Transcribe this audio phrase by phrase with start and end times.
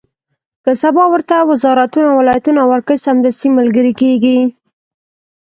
[0.63, 4.39] که سبا ورته وزارتونه او ولایتونه ورکړي، سمدستي ملګري کېږي.